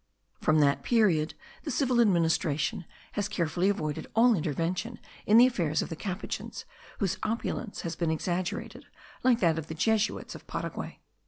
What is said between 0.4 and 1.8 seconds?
From that period the